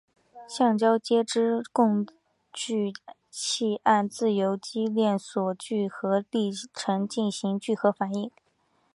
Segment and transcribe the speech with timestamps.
[0.47, 2.07] 橡胶接枝共
[2.51, 2.91] 聚
[3.29, 8.31] 系按自由基链锁聚合历程进行聚合反应。